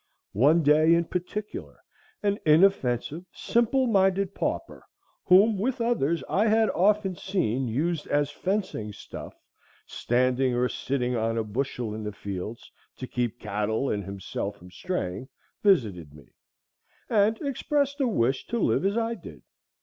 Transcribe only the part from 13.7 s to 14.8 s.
and himself from